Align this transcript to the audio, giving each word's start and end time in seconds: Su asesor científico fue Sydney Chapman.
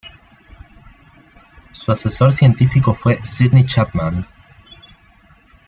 Su 1.73 1.91
asesor 1.91 2.33
científico 2.33 2.95
fue 2.95 3.21
Sydney 3.21 3.67
Chapman. 3.67 4.25